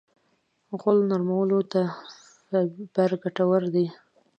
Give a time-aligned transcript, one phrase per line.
[0.79, 1.81] غول نرمولو ته
[2.47, 3.85] فایبر ګټور دی.